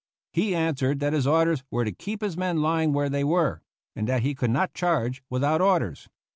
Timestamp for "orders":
1.27-1.63, 5.61-6.09